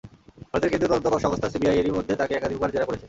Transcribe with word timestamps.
ভারতের 0.51 0.69
কেন্দ্রীয় 0.71 0.91
তদন্ত 0.93 1.17
সংস্থা 1.25 1.47
সিবিআই 1.49 1.77
এরই 1.79 1.95
মধ্যে 1.97 2.13
তাঁকে 2.15 2.33
একাধিকবার 2.35 2.71
জেরা 2.73 2.87
করেছে। 2.87 2.99